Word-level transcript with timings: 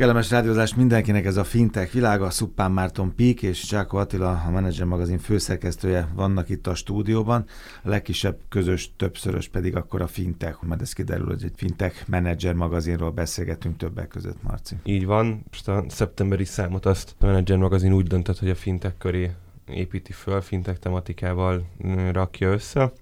Kellemes 0.00 0.30
rádiózás 0.30 0.74
mindenkinek 0.74 1.24
ez 1.24 1.36
a 1.36 1.44
fintech 1.44 1.92
világa, 1.92 2.30
Szuppán 2.30 2.70
Márton 2.70 3.14
Pík 3.14 3.42
és 3.42 3.64
Csáko 3.64 3.96
Attila, 3.96 4.42
a 4.46 4.50
Manager 4.50 4.86
magazin 4.86 5.18
főszerkesztője 5.18 6.08
vannak 6.14 6.48
itt 6.48 6.66
a 6.66 6.74
stúdióban. 6.74 7.44
A 7.82 7.88
legkisebb 7.88 8.38
közös 8.48 8.92
többszörös 8.96 9.48
pedig 9.48 9.76
akkor 9.76 10.02
a 10.02 10.06
fintech, 10.06 10.62
mert 10.62 10.80
ez 10.80 10.92
kiderül, 10.92 11.26
hogy 11.26 11.44
egy 11.44 11.52
fintech 11.56 12.08
Manager 12.08 12.54
magazinról 12.54 13.10
beszélgetünk 13.10 13.76
többek 13.76 14.08
között, 14.08 14.42
Marci. 14.42 14.76
Így 14.84 15.06
van, 15.06 15.44
most 15.50 15.68
a 15.68 15.84
szeptemberi 15.88 16.44
számot 16.44 16.86
azt 16.86 17.14
a 17.18 17.26
Manager 17.26 17.56
magazin 17.56 17.92
úgy 17.92 18.06
döntött, 18.06 18.38
hogy 18.38 18.50
a 18.50 18.54
fintech 18.54 18.94
köré 18.98 19.30
építi 19.66 20.12
föl, 20.12 20.40
fintech 20.40 20.78
tematikával 20.78 21.66
rakja 22.12 22.50
össze 22.52 22.92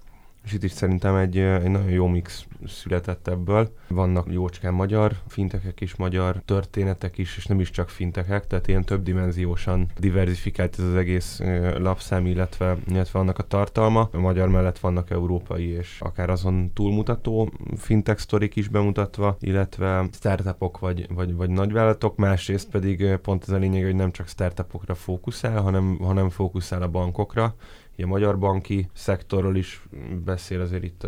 és 0.49 0.55
itt 0.55 0.63
is 0.63 0.71
szerintem 0.71 1.15
egy, 1.15 1.37
egy 1.37 1.69
nagyon 1.69 1.89
jó 1.89 2.07
mix 2.07 2.45
született 2.67 3.27
ebből. 3.27 3.73
Vannak 3.87 4.31
jócskán 4.31 4.73
magyar 4.73 5.15
fintekek 5.27 5.81
is, 5.81 5.95
magyar 5.95 6.41
történetek 6.45 7.17
is, 7.17 7.37
és 7.37 7.45
nem 7.45 7.59
is 7.59 7.69
csak 7.69 7.89
fintekek, 7.89 8.47
tehát 8.47 8.67
ilyen 8.67 8.83
többdimenziósan 8.83 9.85
diversifikált 9.99 10.79
ez 10.79 10.85
az 10.85 10.95
egész 10.95 11.41
lapszám, 11.77 12.25
illetve, 12.25 12.77
illetve 12.87 13.19
annak 13.19 13.37
a 13.37 13.43
tartalma. 13.43 14.09
A 14.11 14.19
magyar 14.19 14.49
mellett 14.49 14.79
vannak 14.79 15.09
európai 15.09 15.67
és 15.67 15.97
akár 15.99 16.29
azon 16.29 16.73
túlmutató 16.73 17.51
fintech 17.75 18.19
sztorik 18.19 18.55
is 18.55 18.67
bemutatva, 18.67 19.37
illetve 19.39 20.07
startupok 20.11 20.79
vagy, 20.79 21.07
vagy, 21.13 21.35
vagy 21.35 21.49
nagyvállalatok, 21.49 22.15
másrészt 22.17 22.69
pedig 22.69 23.15
pont 23.15 23.43
ez 23.43 23.49
a 23.49 23.57
lényeg, 23.57 23.83
hogy 23.83 23.95
nem 23.95 24.11
csak 24.11 24.27
startupokra 24.27 24.95
fókuszál, 24.95 25.61
hanem, 25.61 25.97
hanem 26.01 26.29
fókuszál 26.29 26.81
a 26.81 26.87
bankokra, 26.87 27.55
a 28.01 28.07
magyar 28.07 28.39
banki 28.39 28.89
szektorról 28.93 29.55
is 29.55 29.81
beszél, 30.25 30.61
azért 30.61 30.83
itt 30.83 31.07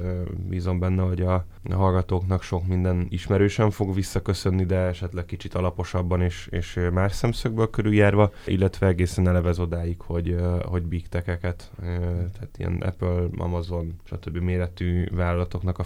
bízom 0.49 0.79
benne, 0.79 1.01
hogy 1.01 1.21
a, 1.21 1.45
hallgatóknak 1.69 2.43
sok 2.43 2.67
minden 2.67 3.07
ismerősen 3.09 3.71
fog 3.71 3.93
visszaköszönni, 3.93 4.65
de 4.65 4.75
esetleg 4.75 5.25
kicsit 5.25 5.53
alaposabban 5.53 6.21
és, 6.21 6.47
és 6.51 6.79
más 6.93 7.13
szemszögből 7.13 7.69
körüljárva, 7.69 8.31
illetve 8.45 8.87
egészen 8.87 9.27
elevez 9.27 9.59
odáig, 9.59 10.01
hogy, 10.01 10.35
hogy 10.63 10.83
big 10.83 11.07
tech-eket, 11.07 11.71
tehát 12.33 12.55
ilyen 12.57 12.81
Apple, 12.81 13.25
Amazon, 13.37 13.93
stb. 14.03 14.37
méretű 14.37 15.05
vállalatoknak 15.11 15.79
a 15.79 15.85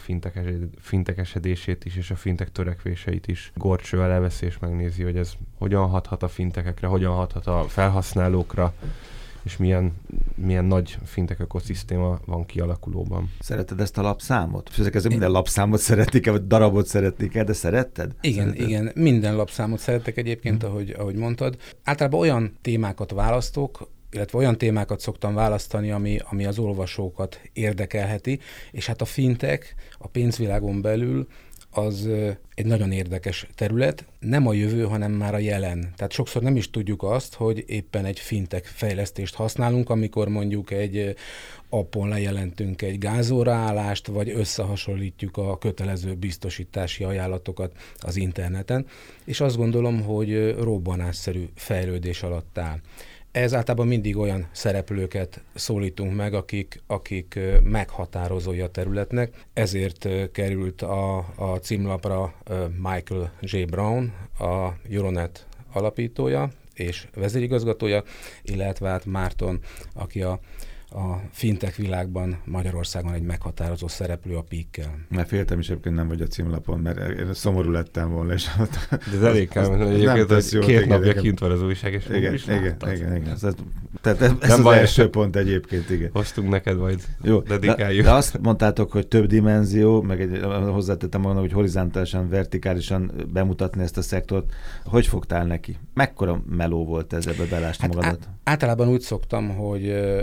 fintekesedését 0.79 1.85
is 1.85 1.95
és 1.95 2.11
a 2.11 2.16
fintek 2.16 2.51
törekvéseit 2.51 3.27
is 3.27 3.51
gorcsővel 3.55 4.11
elvesz 4.11 4.41
és 4.41 4.59
megnézi, 4.59 5.03
hogy 5.03 5.17
ez 5.17 5.33
hogyan 5.57 5.88
hathat 5.88 6.23
a 6.23 6.27
fintekekre, 6.27 6.88
hogyan 6.88 7.13
hathat 7.13 7.47
a 7.47 7.63
felhasználókra, 7.67 8.73
és 9.45 9.57
milyen, 9.57 9.93
milyen 10.35 10.65
nagy 10.65 10.97
fintek 11.05 11.39
ökoszisztéma 11.39 12.19
van 12.25 12.45
kialakulóban. 12.45 13.31
Szereted 13.39 13.79
ezt 13.79 13.97
a 13.97 14.01
lapszámot? 14.01 14.69
Ezek 14.77 14.95
ezek 14.95 15.11
minden 15.11 15.31
lapszámot 15.31 15.79
szeretik 15.79 16.29
vagy 16.29 16.47
darabot 16.47 16.88
szeretik 16.88 17.43
de 17.43 17.53
szeretted? 17.53 18.11
Igen, 18.21 18.47
szereted? 18.47 18.67
igen, 18.67 18.91
minden 18.95 19.35
lapszámot 19.35 19.79
szeretek 19.79 20.17
egyébként, 20.17 20.61
hmm. 20.61 20.71
ahogy, 20.71 20.95
ahogy 20.97 21.16
mondtad. 21.16 21.57
Általában 21.83 22.19
olyan 22.19 22.57
témákat 22.61 23.11
választok, 23.11 23.89
illetve 24.11 24.38
olyan 24.38 24.57
témákat 24.57 24.99
szoktam 24.99 25.33
választani, 25.33 25.91
ami, 25.91 26.17
ami 26.29 26.45
az 26.45 26.59
olvasókat 26.59 27.39
érdekelheti, 27.53 28.39
és 28.71 28.85
hát 28.85 29.01
a 29.01 29.05
fintek 29.05 29.75
a 29.97 30.07
pénzvilágon 30.07 30.81
belül 30.81 31.27
az 31.77 32.09
egy 32.55 32.65
nagyon 32.65 32.91
érdekes 32.91 33.47
terület, 33.55 34.05
nem 34.19 34.47
a 34.47 34.53
jövő, 34.53 34.83
hanem 34.83 35.11
már 35.11 35.33
a 35.33 35.37
jelen. 35.37 35.93
Tehát 35.95 36.11
sokszor 36.11 36.41
nem 36.41 36.55
is 36.55 36.69
tudjuk 36.69 37.03
azt, 37.03 37.33
hogy 37.33 37.63
éppen 37.67 38.05
egy 38.05 38.19
fintek 38.19 38.65
fejlesztést 38.65 39.35
használunk, 39.35 39.89
amikor 39.89 40.27
mondjuk 40.27 40.71
egy 40.71 41.15
appon 41.69 42.09
lejelentünk 42.09 42.81
egy 42.81 42.97
gázóraállást, 42.97 44.07
vagy 44.07 44.29
összehasonlítjuk 44.29 45.37
a 45.37 45.57
kötelező 45.57 46.13
biztosítási 46.13 47.03
ajánlatokat 47.03 47.71
az 47.99 48.15
interneten, 48.15 48.85
és 49.23 49.41
azt 49.41 49.57
gondolom, 49.57 50.01
hogy 50.01 50.55
robbanásszerű 50.59 51.49
fejlődés 51.55 52.23
alatt 52.23 52.57
áll. 52.57 52.79
Ez 53.36 53.53
általában 53.53 53.88
mindig 53.88 54.17
olyan 54.17 54.47
szereplőket 54.52 55.44
szólítunk 55.53 56.16
meg, 56.16 56.33
akik, 56.33 56.81
akik 56.88 57.39
meghatározói 57.64 58.59
a 58.59 58.68
területnek. 58.68 59.46
Ezért 59.53 60.07
került 60.31 60.81
a, 60.81 61.18
a 61.35 61.57
címlapra 61.62 62.34
Michael 62.78 63.31
J. 63.41 63.63
Brown, 63.63 64.13
a 64.40 64.69
Euronet 64.91 65.47
alapítója 65.74 66.50
és 66.74 67.07
vezérigazgatója, 67.13 68.03
illetve 68.44 68.90
hát 68.90 69.06
Márton, 69.06 69.59
aki 69.94 70.22
a 70.22 70.40
a 70.95 71.22
fintech 71.31 71.78
világban 71.78 72.41
Magyarországon 72.45 73.13
egy 73.13 73.23
meghatározó 73.23 73.88
szereplő 73.88 74.35
a 74.35 74.41
PIK-kel. 74.41 75.06
Mert 75.09 75.28
féltem 75.28 75.59
is 75.59 75.69
egyébként 75.69 75.95
nem 75.95 76.07
vagy 76.07 76.22
a 76.22 76.28
címlapon, 76.28 76.79
mert 76.79 77.19
én 77.19 77.33
szomorú 77.33 77.72
lettem 77.72 78.11
volna. 78.11 78.33
És 78.33 78.50
De 78.89 79.17
ez 79.17 79.22
elég 79.22 79.50
kell, 79.50 79.69
mert 79.69 79.89
egyébként 79.89 80.66
két 80.66 80.85
napja 80.85 81.13
kint 81.13 81.39
van 81.39 81.51
az 81.51 81.61
újság, 81.61 81.94
és 81.94 82.06
igen, 82.09 82.33
is 82.33 82.44
igen, 82.44 82.63
igen, 82.63 82.94
igen, 82.95 83.16
igen. 83.16 83.29
Ez, 83.31 83.44
tehát 84.05 84.21
ez, 84.21 84.31
ez 84.39 84.57
nem 84.57 84.66
az 84.66 84.73
első 84.73 85.09
pont 85.09 85.35
egyébként, 85.35 85.89
igen. 85.89 86.09
Hoztunk 86.13 86.49
neked 86.49 86.77
majd, 86.77 87.01
jó, 87.21 87.39
dedikáljuk. 87.39 88.03
De, 88.03 88.09
de 88.09 88.16
azt 88.16 88.39
mondtátok, 88.41 88.91
hogy 88.91 89.07
több 89.07 89.25
dimenzió, 89.25 90.01
meg 90.01 90.21
egy, 90.21 90.39
hozzátettem 90.71 91.21
magam, 91.21 91.38
hogy 91.38 91.51
horizontálisan, 91.51 92.29
vertikálisan 92.29 93.11
bemutatni 93.33 93.83
ezt 93.83 93.97
a 93.97 94.01
szektort. 94.01 94.53
Hogy 94.85 95.07
fogtál 95.07 95.45
neki? 95.45 95.77
Mekkora 95.94 96.44
meló 96.49 96.85
volt 96.85 97.13
ez 97.13 97.27
ebbe 97.27 97.45
belásni 97.49 97.83
hát 97.83 97.95
magadat? 97.95 98.29
Általában 98.44 98.88
úgy 98.88 99.01
szoktam, 99.01 99.55
hogy 99.55 99.88
ö, 99.88 100.21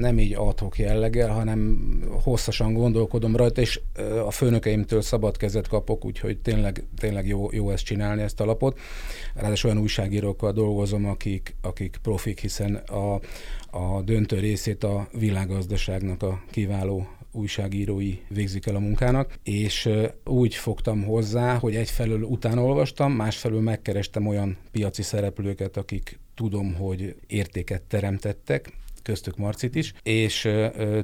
nem 0.00 0.18
így 0.18 0.34
adhok 0.34 0.78
jelleggel, 0.78 1.28
hanem 1.28 1.78
hosszasan 2.22 2.72
gondolkodom 2.72 3.36
rajta, 3.36 3.60
és 3.60 3.80
a 4.26 4.30
főnökeimtől 4.30 5.02
szabad 5.02 5.36
kezet 5.36 5.68
kapok, 5.68 6.04
úgyhogy 6.04 6.38
tényleg, 6.38 6.84
tényleg 6.98 7.26
jó, 7.26 7.48
jó 7.52 7.70
ezt 7.70 7.84
csinálni, 7.84 8.22
ezt 8.22 8.40
a 8.40 8.44
lapot. 8.44 8.78
Ráadásul 9.34 9.70
olyan 9.70 9.82
újságírókkal 9.82 10.52
dolgozom, 10.52 11.06
akik, 11.06 11.54
akik 11.62 11.98
profik, 12.02 12.40
hiszen 12.40 12.74
a, 12.74 12.97
a 13.70 14.02
döntő 14.02 14.38
részét 14.38 14.84
a 14.84 15.08
világgazdaságnak 15.12 16.22
a 16.22 16.42
kiváló 16.50 17.06
újságírói 17.32 18.18
végzik 18.28 18.66
el 18.66 18.74
a 18.74 18.78
munkának, 18.78 19.38
és 19.42 19.88
úgy 20.24 20.54
fogtam 20.54 21.04
hozzá, 21.04 21.58
hogy 21.58 21.76
egyfelől 21.76 22.22
utána 22.22 22.62
másfelől 23.12 23.60
megkerestem 23.60 24.26
olyan 24.26 24.56
piaci 24.72 25.02
szereplőket, 25.02 25.76
akik 25.76 26.18
tudom, 26.34 26.74
hogy 26.74 27.14
értéket 27.26 27.82
teremtettek, 27.82 28.72
köztük 29.08 29.36
Marcit 29.36 29.74
is, 29.74 29.92
és 30.02 30.48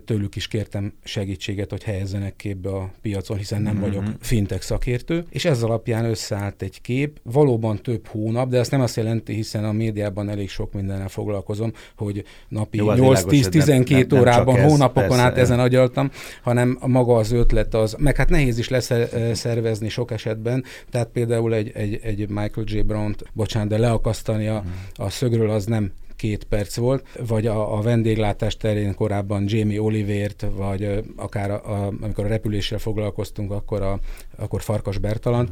tőlük 0.05 0.37
is 0.37 0.49
kértem 0.49 0.93
segítséget, 1.05 1.71
hogy 1.71 1.83
helyezzenek 1.83 2.37
képbe 2.37 2.71
a 2.71 2.91
piacon, 3.03 3.37
hiszen 3.37 3.63
nem 3.63 3.73
mm-hmm. 3.73 3.83
vagyok 3.83 4.05
fintech 4.21 4.63
szakértő, 4.63 5.25
és 5.31 5.45
ez 5.45 5.63
alapján 5.63 6.05
összeállt 6.05 6.63
egy 6.63 6.81
kép, 6.81 7.21
valóban 7.23 7.83
több 7.83 8.07
hónap, 8.07 8.49
de 8.49 8.59
ez 8.59 8.69
nem 8.69 8.81
azt 8.81 8.97
jelenti, 8.97 9.35
hiszen 9.35 9.65
a 9.65 9.73
médiában 9.73 10.29
elég 10.29 10.49
sok 10.49 10.73
mindennel 10.73 11.09
foglalkozom, 11.09 11.73
hogy 11.97 12.25
napi 12.49 12.79
8-10-12 12.83 14.19
órában, 14.19 14.55
nem 14.55 14.69
hónapokon 14.69 15.09
persze, 15.09 15.23
át 15.23 15.39
ezen 15.39 15.61
agyaltam, 15.61 16.11
hanem 16.43 16.79
maga 16.87 17.17
az 17.17 17.33
ötlet 17.33 17.75
az, 17.75 17.97
meg 17.99 18.17
hát 18.17 18.29
nehéz 18.29 18.59
is 18.59 18.69
lesz 18.69 18.91
szervezni 19.33 19.89
sok 19.89 20.11
esetben, 20.11 20.65
tehát 20.91 21.09
például 21.09 21.55
egy, 21.55 21.71
egy, 21.75 22.01
egy 22.03 22.29
Michael 22.29 22.67
J. 22.67 22.81
Brown-t, 22.81 23.25
bocsánat, 23.33 23.69
de 23.69 23.79
leakasztani 23.79 24.47
a, 24.47 24.59
mhm. 24.59 25.05
a 25.05 25.11
szögről 25.11 25.51
az 25.51 25.65
nem 25.65 25.93
két 26.25 26.45
perc 26.45 26.77
volt, 26.77 27.07
vagy 27.27 27.47
a, 27.47 27.77
a 27.77 27.81
vendéglátás 27.81 28.57
terén 28.57 28.95
korábban 28.95 29.45
Jamie 29.47 29.83
Olivért, 29.83 30.47
vagy 30.57 31.05
akár 31.17 31.51
a, 31.51 31.55
a, 31.55 31.93
amikor 32.01 32.25
a 32.25 32.29
repüléssel 32.29 32.79
foglalkoztunk, 32.79 33.51
akkor, 33.51 33.83
a, 33.83 33.99
akkor 34.37 34.63
Farkas 34.63 34.99
Bertalan, 34.99 35.49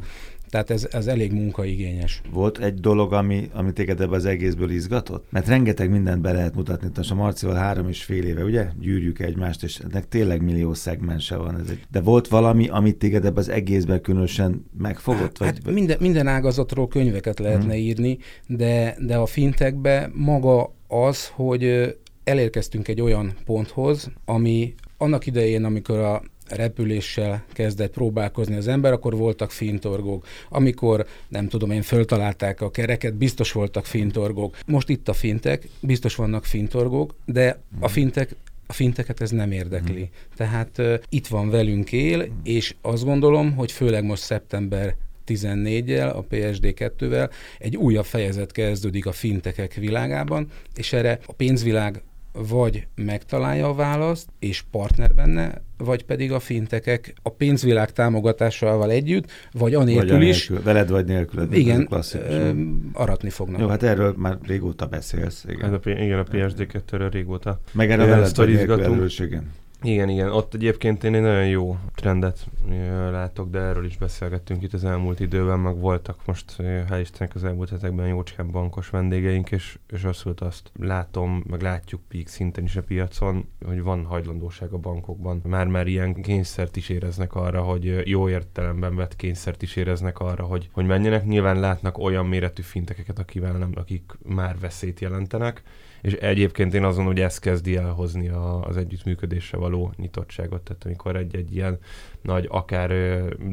tehát 0.53 0.69
ez, 0.69 0.87
ez 0.91 1.07
elég 1.07 1.31
munkaigényes. 1.31 2.21
Volt 2.31 2.57
egy 2.57 2.73
dolog, 2.73 3.13
ami, 3.13 3.49
ami 3.53 3.73
téged 3.73 4.01
ebbe 4.01 4.15
az 4.15 4.25
egészből 4.25 4.69
izgatott? 4.69 5.25
Mert 5.29 5.47
rengeteg 5.47 5.89
mindent 5.89 6.21
be 6.21 6.31
lehet 6.31 6.55
mutatni. 6.55 6.89
Tehát 6.91 7.11
a 7.11 7.15
Marcival 7.15 7.55
három 7.55 7.89
és 7.89 8.03
fél 8.03 8.23
éve, 8.23 8.43
ugye? 8.43 8.67
Gyűrjük 8.79 9.19
egymást, 9.19 9.63
és 9.63 9.77
ennek 9.77 10.07
tényleg 10.07 10.43
millió 10.43 10.73
szegmense 10.73 11.35
van. 11.35 11.59
Ez 11.59 11.69
egy... 11.69 11.79
De 11.91 12.01
volt 12.01 12.27
valami, 12.27 12.67
amit 12.67 12.97
téged 12.97 13.25
ebbe 13.25 13.39
az 13.39 13.49
egészben 13.49 14.01
különösen 14.01 14.65
megfogott? 14.77 15.37
Hát, 15.37 15.63
vagy... 15.63 15.73
minden, 15.73 15.97
minden 15.99 16.27
ágazatról 16.27 16.87
könyveket 16.87 17.39
lehetne 17.39 17.73
hmm. 17.73 17.81
írni, 17.81 18.17
de, 18.47 18.95
de 18.99 19.15
a 19.15 19.25
fintekbe 19.25 20.11
maga 20.13 20.73
az, 20.87 21.27
hogy 21.27 21.95
elérkeztünk 22.23 22.87
egy 22.87 23.01
olyan 23.01 23.33
ponthoz, 23.45 24.11
ami 24.25 24.73
annak 24.97 25.25
idején, 25.25 25.63
amikor 25.63 25.99
a 25.99 26.21
repüléssel 26.47 27.43
kezdett 27.53 27.91
próbálkozni 27.91 28.55
az 28.55 28.67
ember, 28.67 28.91
akkor 28.91 29.15
voltak 29.15 29.51
fintorgók. 29.51 30.27
Amikor, 30.49 31.05
nem 31.27 31.47
tudom 31.47 31.71
én, 31.71 31.81
föltalálták 31.81 32.61
a 32.61 32.71
kereket, 32.71 33.13
biztos 33.13 33.51
voltak 33.51 33.85
fintorgók. 33.85 34.57
Most 34.65 34.89
itt 34.89 35.07
a 35.07 35.13
fintek, 35.13 35.67
biztos 35.79 36.15
vannak 36.15 36.45
fintorgók, 36.45 37.15
de 37.25 37.59
a 37.79 37.87
fintek 37.87 38.35
a 38.67 38.73
finteket 38.73 39.21
ez 39.21 39.29
nem 39.29 39.51
érdekli. 39.51 39.99
Hmm. 39.99 40.09
Tehát 40.35 40.77
uh, 40.77 40.93
itt 41.09 41.27
van 41.27 41.49
velünk 41.49 41.91
él, 41.91 42.27
és 42.43 42.75
azt 42.81 43.03
gondolom, 43.03 43.55
hogy 43.55 43.71
főleg 43.71 44.03
most 44.03 44.23
szeptember 44.23 44.95
14-jel, 45.27 46.15
a 46.15 46.25
PSD2-vel 46.25 47.31
egy 47.59 47.77
újabb 47.77 48.05
fejezet 48.05 48.51
kezdődik 48.51 49.05
a 49.05 49.11
fintekek 49.11 49.73
világában, 49.73 50.47
és 50.75 50.93
erre 50.93 51.19
a 51.25 51.33
pénzvilág 51.33 52.01
vagy 52.33 52.87
megtalálja 52.95 53.67
a 53.67 53.73
választ, 53.73 54.27
és 54.39 54.63
partner 54.71 55.13
benne, 55.13 55.61
vagy 55.77 56.05
pedig 56.05 56.31
a 56.31 56.39
fintekek 56.39 57.13
a 57.21 57.29
pénzvilág 57.29 57.91
támogatásával 57.91 58.91
együtt, 58.91 59.31
vagy 59.51 59.73
anélkül, 59.73 60.17
vagy 60.17 60.27
is. 60.27 60.51
Veled 60.63 60.89
vagy 60.89 61.05
nélküled. 61.05 61.53
Igen, 61.53 61.89
aratni 62.93 63.29
fognak. 63.29 63.59
Jó, 63.59 63.67
hát 63.67 63.83
erről 63.83 64.13
már 64.17 64.37
régóta 64.47 64.85
beszélsz. 64.85 65.45
Igen, 65.47 65.69
hát 65.69 65.85
a, 65.85 65.89
igen 65.89 66.19
a 66.19 66.23
PSD2-ről 66.23 67.09
régóta. 67.11 67.59
Meg 67.71 67.91
erre 67.91 68.05
veled 68.05 68.35
vagy 68.35 68.53
nélküled, 68.53 69.11
igen. 69.19 69.51
Igen, 69.83 70.09
igen. 70.09 70.31
Ott 70.31 70.53
egyébként 70.53 71.03
én 71.03 71.15
egy 71.15 71.21
nagyon 71.21 71.47
jó 71.47 71.77
trendet 71.95 72.47
látok, 73.11 73.49
de 73.49 73.59
erről 73.59 73.85
is 73.85 73.97
beszélgettünk 73.97 74.63
itt 74.63 74.73
az 74.73 74.83
elmúlt 74.83 75.19
időben, 75.19 75.59
meg 75.59 75.79
voltak 75.79 76.25
most, 76.25 76.55
hál' 76.57 76.99
Istennek 77.01 77.35
az 77.35 77.43
elmúlt 77.43 77.69
hetekben 77.69 78.07
jócskán 78.07 78.51
bankos 78.51 78.89
vendégeink, 78.89 79.51
és, 79.51 79.77
és 79.89 80.03
abszolút 80.03 80.41
azt 80.41 80.71
látom, 80.79 81.43
meg 81.49 81.61
látjuk 81.61 82.01
peak 82.07 82.27
szinten 82.27 82.63
is 82.63 82.75
a 82.75 82.83
piacon, 82.83 83.47
hogy 83.65 83.81
van 83.81 84.05
hajlandóság 84.05 84.71
a 84.71 84.77
bankokban. 84.77 85.41
Már-már 85.45 85.87
ilyen 85.87 86.13
kényszert 86.13 86.75
is 86.75 86.89
éreznek 86.89 87.35
arra, 87.35 87.61
hogy 87.61 88.01
jó 88.07 88.29
értelemben 88.29 88.95
vett 88.95 89.15
kényszert 89.15 89.61
is 89.61 89.75
éreznek 89.75 90.19
arra, 90.19 90.43
hogy, 90.43 90.69
hogy 90.71 90.85
menjenek. 90.85 91.25
Nyilván 91.25 91.59
látnak 91.59 91.97
olyan 91.97 92.25
méretű 92.25 92.61
fintekeket, 92.61 93.19
akivel 93.19 93.57
nem, 93.57 93.71
akik 93.75 94.11
már 94.25 94.55
veszélyt 94.59 94.99
jelentenek, 94.99 95.63
és 96.03 96.13
egyébként 96.13 96.73
én 96.73 96.83
azon, 96.83 97.05
hogy 97.05 97.19
ez 97.19 97.39
kezdi 97.39 97.75
elhozni 97.75 98.27
az 98.61 98.77
együttműködésre 98.77 99.57
való 99.57 99.72
nyitottságot, 99.95 100.61
tehát 100.61 100.85
amikor 100.85 101.15
egy-egy 101.15 101.55
ilyen 101.55 101.77
nagy 102.21 102.47
akár 102.49 102.91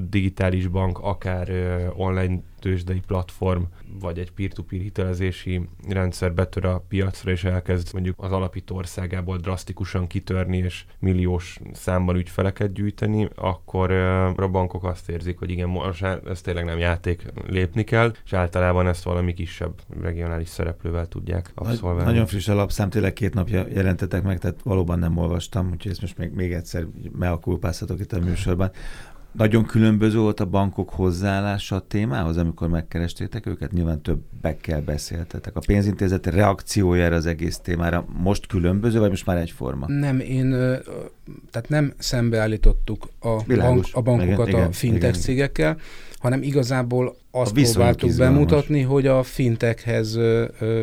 digitális 0.08 0.67
bank, 0.67 0.99
akár 0.99 1.50
online 1.96 2.40
tőzsdei 2.60 3.00
platform, 3.06 3.62
vagy 4.00 4.18
egy 4.18 4.32
peer-to-peer 4.32 4.82
hitelezési 4.82 5.68
rendszer 5.88 6.34
betör 6.34 6.64
a 6.64 6.84
piacra, 6.88 7.30
és 7.30 7.44
elkezd 7.44 7.88
mondjuk 7.92 8.22
az 8.22 8.32
alapító 8.32 8.76
országából 8.76 9.36
drasztikusan 9.36 10.06
kitörni, 10.06 10.56
és 10.56 10.84
milliós 10.98 11.60
számban 11.72 12.16
ügyfeleket 12.16 12.72
gyűjteni, 12.72 13.28
akkor 13.34 13.90
a 13.90 14.48
bankok 14.50 14.84
azt 14.84 15.08
érzik, 15.08 15.38
hogy 15.38 15.50
igen, 15.50 15.68
most 15.68 16.02
ez 16.02 16.40
tényleg 16.40 16.64
nem 16.64 16.78
játék, 16.78 17.32
lépni 17.46 17.84
kell, 17.84 18.12
és 18.24 18.32
általában 18.32 18.86
ezt 18.86 19.02
valami 19.02 19.34
kisebb 19.34 19.80
regionális 20.00 20.48
szereplővel 20.48 21.06
tudják 21.06 21.50
abszolválni. 21.54 22.10
Nagyon 22.10 22.26
friss 22.26 22.48
alapszám, 22.48 22.90
tényleg 22.90 23.12
két 23.12 23.34
napja 23.34 23.66
jelentetek 23.68 24.22
meg, 24.22 24.38
tehát 24.38 24.62
valóban 24.62 24.98
nem 24.98 25.16
olvastam, 25.16 25.70
úgyhogy 25.70 25.90
ezt 25.90 26.00
most 26.00 26.18
még, 26.18 26.32
még 26.32 26.52
egyszer 26.52 26.86
meakulpázhatok 27.18 28.00
itt 28.00 28.12
a 28.12 28.20
műsorban. 28.20 28.70
Nagyon 29.32 29.64
különböző 29.64 30.18
volt 30.18 30.40
a 30.40 30.44
bankok 30.44 30.90
hozzáállása 30.90 31.76
a 31.76 31.80
témához, 31.80 32.36
amikor 32.36 32.68
megkerestétek 32.68 33.46
őket? 33.46 33.72
Nyilván 33.72 34.02
többekkel 34.02 34.82
beszéltetek. 34.82 35.56
A 35.56 35.60
pénzintézet 35.66 36.26
reakciója 36.26 37.04
erre 37.04 37.14
az 37.14 37.26
egész 37.26 37.58
témára 37.58 38.04
most 38.22 38.46
különböző, 38.46 38.98
vagy 38.98 39.10
most 39.10 39.26
már 39.26 39.36
egyforma? 39.36 39.86
Nem, 39.88 40.20
én, 40.20 40.50
tehát 41.50 41.68
nem 41.68 41.92
szembeállítottuk 41.98 43.08
a, 43.18 43.44
Világos, 43.44 43.92
bank, 43.92 44.06
a 44.06 44.10
bankokat 44.10 44.48
igen, 44.48 44.66
a 44.66 44.72
fintech 44.72 45.08
igen, 45.08 45.20
cégekkel, 45.20 45.76
hanem 46.18 46.42
igazából 46.42 47.16
azt 47.30 47.52
próbáltuk 47.52 48.16
bemutatni, 48.16 48.80
hogy 48.80 49.06
a 49.06 49.22
fintekhez 49.22 50.18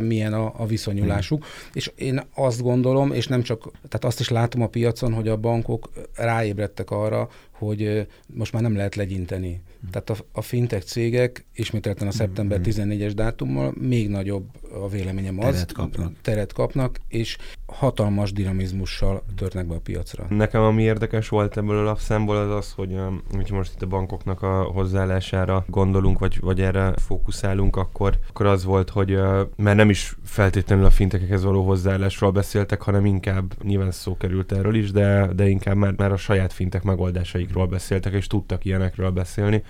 milyen 0.02 0.34
a, 0.34 0.54
a 0.58 0.66
viszonyulásuk. 0.66 1.40
Hmm. 1.40 1.70
És 1.74 1.92
én 1.96 2.22
azt 2.36 2.62
gondolom, 2.62 3.12
és 3.12 3.28
nem 3.28 3.42
csak, 3.42 3.72
tehát 3.74 4.06
azt 4.06 4.20
is 4.20 4.30
látom 4.30 4.62
a 4.62 4.68
piacon, 4.68 5.14
hogy 5.14 5.28
a 5.28 5.38
bankok 5.38 5.90
ráébredtek 6.16 6.92
arra, 6.92 7.30
hogy 7.52 8.08
most 8.28 8.54
már 8.54 8.62
nem 8.62 8.76
lehet 8.76 8.96
legyinteni. 8.96 9.62
Hmm. 9.82 9.90
Tehát 9.92 10.10
a, 10.10 10.16
a 10.32 10.42
fintech 10.42 10.86
cégek 10.86 11.46
ismételten 11.54 12.08
a 12.08 12.12
szeptember 12.12 12.60
14-es 12.64 13.06
hmm. 13.06 13.16
dátummal 13.16 13.74
még 13.80 14.10
nagyobb 14.10 14.46
a 14.82 14.88
véleményem 14.88 15.40
az. 15.40 15.46
Teret 15.46 15.72
kapnak. 15.72 16.12
Teret 16.22 16.54
kapnak, 16.54 17.00
és 17.08 17.38
hatalmas 17.66 18.32
dinamizmussal 18.32 19.24
törnek 19.36 19.68
be 19.68 19.76
a 19.76 19.80
piacra. 19.80 20.26
Nekem 20.30 20.62
ami 20.62 20.84
érdekes 20.84 21.30
volt 21.30 21.58
ebből 21.58 21.78
a 21.78 21.84
lapszámból 21.84 22.38
az 22.38 22.56
az, 22.56 22.72
hogy 22.72 22.96
hogyha 23.32 23.56
most 23.56 23.74
itt 23.74 23.82
a 23.82 23.88
bankoknak 23.88 24.42
a 24.42 24.64
hozzáállására 24.64 25.66
gondolunk, 25.68 26.20
vagy, 26.20 26.37
vagy 26.40 26.62
erre 26.62 26.94
fókuszálunk, 26.96 27.76
akkor, 27.76 28.18
akkor 28.30 28.46
az 28.46 28.64
volt, 28.64 28.90
hogy 28.90 29.20
mert 29.56 29.78
nem 29.78 29.90
is 29.90 30.18
feltétlenül 30.24 30.86
a 30.86 30.90
fintekekhez 30.90 31.44
való 31.44 31.66
hozzáállásról 31.66 32.32
beszéltek, 32.32 32.82
hanem 32.82 33.06
inkább, 33.06 33.64
nyilván 33.64 33.92
szó 33.92 34.18
került 34.18 34.52
erről 34.52 34.76
is, 34.76 34.92
de, 34.92 35.28
de 35.34 35.48
inkább 35.48 35.76
már, 35.76 35.94
már 35.98 36.12
a 36.12 36.18
saját 36.18 36.54
fintek 36.54 36.84
megoldásaikról 36.84 37.68
beszéltek, 37.68 38.14
és 38.14 38.28
tudtak 38.28 38.66
ilyenekről 38.66 39.12
beszélni 39.12 39.64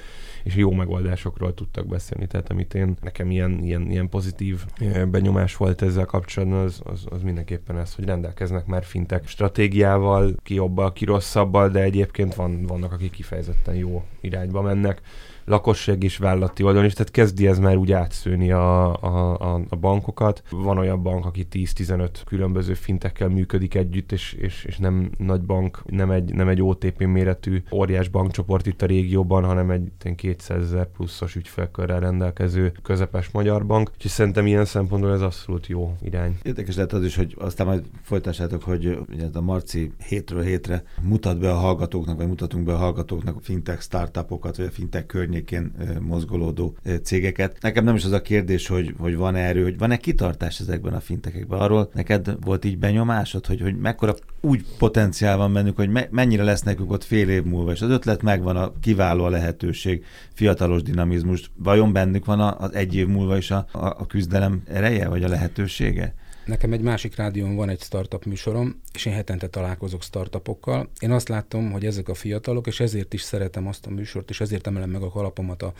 és 0.48 0.56
jó 0.56 0.72
megoldásokról 0.72 1.54
tudtak 1.54 1.88
beszélni. 1.88 2.28
Tehát 2.28 2.50
amit 2.50 2.74
én, 2.74 2.98
nekem 3.02 3.31
ilyen, 3.31 3.60
ilyen, 3.63 3.90
ilyen 3.90 4.10
pozitív 4.10 4.66
benyomás 5.12 5.56
volt 5.56 5.81
ezzel 5.81 6.06
kapcsolatban, 6.06 6.60
az, 6.60 6.81
az, 6.84 7.06
az 7.10 7.22
mindenképpen 7.22 7.78
ez, 7.78 7.96
hogy 7.96 8.06
rendelkeznek 8.06 8.66
már 8.66 8.84
fintek 8.84 9.28
stratégiával, 9.28 10.36
ki 10.44 10.54
jobbal, 10.54 10.94
ki 10.94 11.06
rosszabbal, 11.06 11.70
de 11.70 11.81
egyébként 11.81 12.36
van, 12.36 12.66
vannak, 12.66 12.92
akik 12.92 13.12
kifejezetten 13.12 13.75
jó 13.75 14.04
irányba 14.22 14.62
mennek 14.62 15.02
lakosság 15.48 16.04
és 16.04 16.18
vállalati 16.18 16.64
oldalon 16.64 16.86
is, 16.86 16.94
tehát 16.94 17.12
kezdi 17.12 17.48
ez 17.48 17.60
már 17.60 17.76
úgy 17.76 17.92
átszőni 17.92 18.52
a, 18.52 18.94
a, 19.02 19.54
a 19.70 19.76
bankokat. 19.76 20.44
Van 20.50 20.78
olyan 20.78 21.04
bank, 21.04 21.26
aki 21.26 21.48
10-15 21.52 22.10
különböző 22.26 22.74
fintekkel 22.74 23.28
működik 23.28 23.76
együtt, 23.76 24.12
és, 24.12 24.34
és, 24.34 24.64
és 24.64 24.78
nem 24.78 25.10
nagy 25.18 25.42
bank, 25.42 25.84
nem 25.86 26.12
egy, 26.12 26.34
nem 26.34 26.48
egy 26.48 26.62
OTP 26.62 27.04
méretű 27.04 27.64
óriás 27.72 28.08
bankcsoport 28.08 28.66
itt 28.66 28.82
a 28.82 28.86
régióban, 28.86 29.44
hanem 29.44 29.72
egy 29.72 30.16
200 30.16 30.62
ezer 30.64 30.88
pluszos 30.88 31.36
ügyfelkörrel 31.36 32.00
rendelkező 32.00 32.74
közepes 32.84 33.30
magyar 33.32 33.66
bank. 33.66 33.92
Úgyhogy 33.94 34.12
szerintem 34.12 34.46
ilyen 34.46 34.66
szempontból 34.66 35.14
ez 35.14 35.22
abszolút 35.22 35.68
jó 35.68 35.98
irány. 36.02 36.38
Érdekes 36.44 36.76
lehet 36.76 36.94
az 36.94 37.04
is, 37.04 37.16
hogy 37.16 37.36
aztán 37.40 37.68
majd 37.68 37.86
folytassátok, 38.02 38.64
hogy 38.64 39.00
ugye 39.10 39.26
a 39.34 39.42
Marci 39.42 39.92
hétről 40.08 40.44
hétre 40.44 40.84
mutat 41.02 41.40
be 41.40 41.52
a 41.52 41.56
hallgatóknak, 41.56 42.18
vagy 42.18 42.28
mutatunk 42.28 42.66
be 42.66 42.74
a 42.74 42.78
hallgatóknak 42.78 43.42
fintech 43.42 43.82
startupokat, 43.82 44.58
vagy 44.58 44.66
a 44.66 44.72
fintech 44.72 45.06
környék 45.06 45.37
környékén 45.45 45.72
mozgolódó 46.01 46.75
cégeket. 47.04 47.57
Nekem 47.62 47.84
nem 47.84 47.95
is 47.95 48.06
az 48.06 48.12
a 48.12 48.22
kérdés, 48.22 48.68
hogy, 48.68 48.94
hogy 49.00 49.16
van-e 49.16 49.39
erő, 49.39 49.63
hogy 49.63 49.78
van-e 49.78 49.98
kitartás 49.98 50.60
ezekben 50.60 50.94
a 50.94 51.00
fintekekben. 51.00 51.60
Arról 51.60 51.89
neked 51.94 52.36
volt 52.45 52.66
így 52.66 52.78
benyomásod, 52.78 53.45
hogy, 53.45 53.62
hogy 53.62 53.78
mekkora 53.78 54.16
úgy 54.42 54.66
potenciál 54.78 55.38
van 55.38 55.54
bennük, 55.54 55.75
hogy 55.75 55.89
me, 55.89 56.07
mennyire 56.12 56.44
lesz 56.44 56.62
nekünk 56.62 56.92
ott 56.92 57.04
fél 57.04 57.30
év 57.30 57.44
múlva, 57.44 57.72
és 57.72 57.81
az 57.81 57.89
ötlet 57.89 58.22
megvan, 58.22 58.56
a 58.56 58.74
kiváló 58.81 59.24
a 59.24 59.30
lehetőség, 59.30 60.04
fiatalos 60.34 60.81
dinamizmus. 60.81 61.51
Vajon 61.56 61.94
bennük 61.94 62.25
van 62.25 62.39
az 62.39 62.74
egy 62.74 62.95
év 62.95 63.07
múlva 63.07 63.38
is 63.38 63.51
a, 63.51 63.68
a, 63.72 63.86
a 63.86 64.06
küzdelem 64.06 64.62
ereje, 64.68 65.07
vagy 65.07 65.24
a 65.24 65.28
lehetősége? 65.28 66.13
Nekem 66.48 66.74
egy 66.74 66.82
másik 66.82 67.16
rádión 67.16 67.56
van 67.56 67.70
egy 67.70 67.82
startup 67.82 68.26
műsorom, 68.26 68.82
és 68.94 69.06
én 69.06 69.14
hetente 69.14 69.48
találkozok 69.48 70.04
startupokkal. 70.04 70.90
Én 71.00 71.12
azt 71.12 71.30
látom, 71.30 71.72
hogy 71.72 71.86
ezek 71.86 72.10
a 72.10 72.14
fiatalok, 72.14 72.68
és 72.68 72.80
ezért 72.80 73.14
is 73.14 73.22
szeretem 73.22 73.68
azt 73.68 73.86
a 73.86 73.90
műsort, 73.90 74.30
és 74.30 74.42
ezért 74.42 74.68
emelem 74.68 74.90
meg 74.90 75.02
a 75.02 75.10
kalapomat 75.10 75.62
a, 75.62 75.74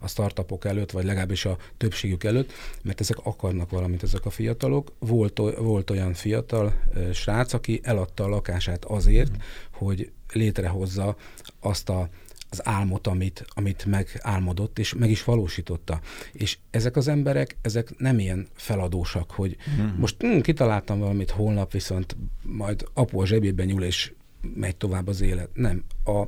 a 0.00 0.08
startupok 0.08 0.64
előtt, 0.64 0.90
vagy 0.90 1.04
legalábbis 1.04 1.44
a 1.44 1.56
többségük 1.76 2.24
előtt, 2.24 2.52
mert 2.82 3.00
ezek 3.00 3.16
akarnak 3.22 3.70
valamit, 3.70 4.02
ezek 4.02 4.26
a 4.26 4.30
fiatalok. 4.30 4.92
Volt, 4.98 5.38
volt 5.58 5.90
olyan 5.90 6.14
fiatal 6.14 6.72
srác, 7.12 7.52
aki 7.52 7.80
eladta 7.82 8.24
a 8.24 8.28
lakását 8.28 8.84
azért, 8.84 9.30
mm. 9.30 9.40
hogy 9.70 10.10
létrehozza 10.32 11.16
azt 11.60 11.88
a 11.88 12.08
az 12.54 12.66
álmot, 12.66 13.06
amit, 13.06 13.44
amit 13.48 13.84
megálmodott, 13.84 14.78
és 14.78 14.94
meg 14.94 15.10
is 15.10 15.24
valósította. 15.24 16.00
És 16.32 16.58
ezek 16.70 16.96
az 16.96 17.08
emberek, 17.08 17.56
ezek 17.62 17.98
nem 17.98 18.18
ilyen 18.18 18.46
feladósak, 18.54 19.30
hogy 19.30 19.56
hmm. 19.76 19.96
most 19.98 20.16
hm, 20.22 20.38
kitaláltam 20.38 20.98
valamit, 20.98 21.30
holnap 21.30 21.72
viszont 21.72 22.16
majd 22.42 22.88
apu 22.94 23.20
a 23.20 23.26
zsebében 23.26 23.66
nyúl, 23.66 23.82
és 23.82 24.12
megy 24.54 24.76
tovább 24.76 25.08
az 25.08 25.20
élet. 25.20 25.48
Nem. 25.54 25.84
A 26.04 26.24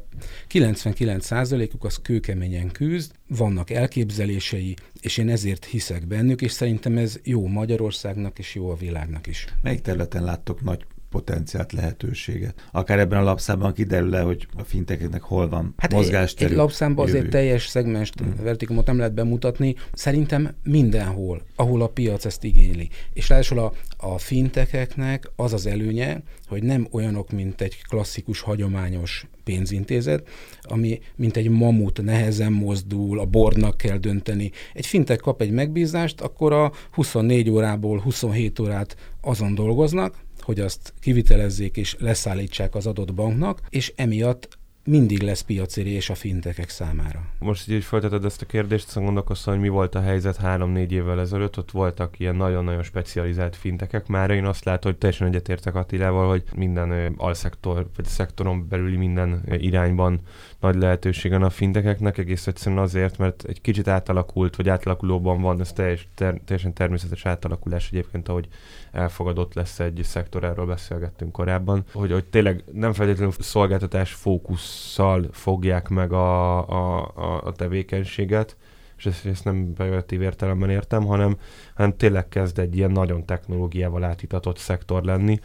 99%-uk 0.51 1.85
az 1.85 1.99
kőkeményen 2.03 2.71
küzd, 2.71 3.13
vannak 3.29 3.71
elképzelései, 3.71 4.77
és 5.01 5.17
én 5.17 5.29
ezért 5.29 5.65
hiszek 5.65 6.07
bennük, 6.07 6.43
és 6.43 6.53
szerintem 6.53 6.97
ez 6.97 7.21
jó 7.23 7.47
Magyarországnak, 7.47 8.39
és 8.39 8.55
jó 8.55 8.71
a 8.71 8.75
világnak 8.75 9.27
is. 9.27 9.47
Melyik 9.63 9.81
területen 9.81 10.25
láttok 10.25 10.63
nagy 10.63 10.87
potenciált, 11.11 11.73
lehetőséget. 11.73 12.69
Akár 12.73 12.99
ebben 12.99 13.19
a 13.19 13.23
lapszámban 13.23 13.73
kiderül 13.73 14.09
le, 14.09 14.21
hogy 14.21 14.47
a 14.57 14.63
finteknek 14.63 15.23
hol 15.23 15.49
van 15.49 15.75
hát 15.77 15.93
mozgásterű. 15.93 16.51
Egy 16.51 16.57
lapszámban 16.57 17.07
azért 17.07 17.31
teljes 17.31 17.67
szegmest, 17.67 18.23
mm. 18.23 18.31
vertikumot 18.43 18.87
nem 18.87 18.99
lehet 18.99 19.15
bemutatni. 19.15 19.75
Szerintem 19.93 20.55
mindenhol, 20.63 21.43
ahol 21.57 21.83
a 21.83 21.89
piac 21.89 22.25
ezt 22.25 22.45
igényli. 22.45 22.89
És 23.13 23.29
ráadásul 23.29 23.59
a, 23.59 23.73
a 23.97 24.19
fintekeknek 24.19 25.31
az 25.37 25.53
az 25.53 25.67
előnye, 25.67 26.23
hogy 26.49 26.63
nem 26.63 26.89
olyanok, 26.91 27.31
mint 27.31 27.61
egy 27.61 27.83
klasszikus, 27.89 28.41
hagyományos 28.41 29.27
pénzintézet, 29.47 30.29
ami 30.63 31.01
mint 31.17 31.37
egy 31.37 31.49
mamut 31.49 32.03
nehezen 32.03 32.53
mozdul, 32.53 33.19
a 33.19 33.25
bornak 33.25 33.77
kell 33.77 33.97
dönteni. 33.97 34.51
Egy 34.75 34.87
fintek 34.87 35.21
kap 35.21 35.41
egy 35.41 35.51
megbízást, 35.51 36.21
akkor 36.21 36.53
a 36.53 36.73
24 36.93 37.51
órából 37.51 37.99
27 37.99 38.59
órát 38.59 38.97
azon 39.21 39.55
dolgoznak, 39.55 40.15
hogy 40.41 40.61
azt 40.61 40.93
kivitelezzék 41.01 41.77
és 41.77 41.97
leszállítsák 41.99 42.75
az 42.75 42.87
adott 42.87 43.15
banknak, 43.15 43.61
és 43.71 43.93
emiatt 43.97 44.59
mindig 44.87 45.23
lesz 45.23 45.41
piacérés 45.41 46.11
a 46.11 46.15
fintekek 46.15 46.69
számára. 46.69 47.21
Most 47.39 47.71
így 47.71 47.85
folytatod 47.85 48.25
ezt 48.25 48.43
a 48.43 48.47
kérdést, 48.47 48.89
szóval 48.89 49.05
gondolkoztam, 49.05 49.53
hogy 49.53 49.63
mi 49.63 49.69
volt 49.69 49.95
a 49.95 50.01
helyzet 50.01 50.37
három-négy 50.37 50.93
évvel 50.93 51.21
ezelőtt, 51.21 51.59
ott 51.59 51.71
voltak 51.71 52.19
ilyen 52.19 52.37
nagyon-nagyon 52.37 52.83
specializált 52.83 53.57
fintekek. 53.57 54.07
Már 54.07 54.31
én 54.31 54.45
azt 54.45 54.65
látom, 54.65 54.91
hogy 54.91 55.01
teljesen 55.01 55.27
egyetértek 55.27 55.75
Attilával, 55.75 56.29
hogy 56.29 56.43
minden 56.57 57.15
alszektor, 57.17 57.87
vagy 57.97 58.05
szektoron 58.05 58.69
belüli 58.69 58.97
minden 58.97 59.43
irányban 59.59 60.21
nagy 60.61 60.75
lehetőségen 60.75 61.43
a 61.43 61.51
fintekeknek, 61.51 62.19
egész 62.19 62.47
egyszerűen 62.47 62.83
azért, 62.83 63.19
mert 63.19 63.45
egy 63.45 63.61
kicsit 63.61 63.89
átalakult, 63.89 64.57
vagy 64.57 64.69
átalakulóban 64.69 65.41
van, 65.41 65.61
ez 65.61 65.73
teljes, 65.73 66.09
ter, 66.15 66.41
teljesen 66.45 66.73
természetes 66.73 67.27
átalakulás 67.27 67.89
egyébként, 67.93 68.29
ahogy 68.29 68.49
elfogadott 68.93 69.55
lesz 69.55 69.81
egy 69.81 70.01
szektor, 70.03 70.45
erről 70.45 70.67
beszélgettünk 70.67 71.33
korábban, 71.33 71.85
hogy, 71.93 72.13
hogy 72.13 72.25
tényleg 72.25 72.65
nem 72.73 72.93
feltétlenül 72.93 73.33
szolgáltatás 73.39 74.13
fókusszal 74.77 75.29
fogják 75.33 75.89
meg 75.89 76.13
a, 76.13 76.59
a, 76.69 77.13
a, 77.15 77.43
a 77.45 77.53
tevékenységet, 77.53 78.57
és 78.97 79.07
ezt, 79.07 79.27
ezt 79.27 79.45
nem 79.45 79.73
pejoratív 79.77 80.23
értelemben 80.23 80.71
értem, 80.71 81.05
hanem, 81.05 81.37
hanem 81.75 81.97
tényleg 81.97 82.29
kezd 82.29 82.59
egy 82.59 82.77
ilyen 82.77 82.91
nagyon 82.91 83.25
technológiával 83.25 84.05
átitatott 84.05 84.59
szektor 84.59 85.03
lenni, 85.05 85.41